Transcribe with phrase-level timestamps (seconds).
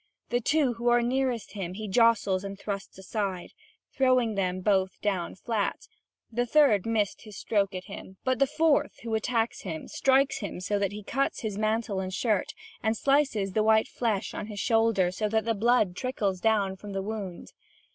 [0.29, 3.51] The two who are nearest him he jostles and thrusts aside,
[3.95, 5.87] throwing them both down flat;
[6.31, 10.59] the third missed his stroke at him, but the fourth, who attacked him, strikes him
[10.59, 14.59] so that he cuts his mantle and shirt, and slices the white flesh on his
[14.59, 17.51] shoulder so that the blood trickles down from the wound.